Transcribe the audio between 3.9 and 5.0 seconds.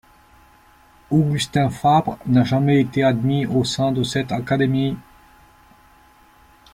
de cette académie.